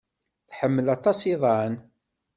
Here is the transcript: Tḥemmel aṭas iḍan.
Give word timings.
Tḥemmel 0.49 0.87
aṭas 0.95 1.19
iḍan. 1.33 1.73